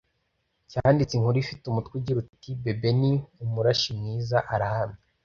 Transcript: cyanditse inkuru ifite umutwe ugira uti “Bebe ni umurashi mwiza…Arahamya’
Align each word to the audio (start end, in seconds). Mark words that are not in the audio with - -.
cyanditse 0.71 1.13
inkuru 1.15 1.37
ifite 1.43 1.63
umutwe 1.67 1.93
ugira 1.99 2.17
uti 2.23 2.49
“Bebe 2.63 2.89
ni 2.99 3.11
umurashi 3.43 3.89
mwiza…Arahamya’ 3.99 4.99